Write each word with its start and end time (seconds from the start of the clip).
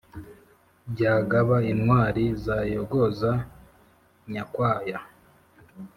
byagaba 0.91 1.55
intwari 1.71 2.23
zayogoza 2.43 3.31
nyakwaya. 4.33 4.99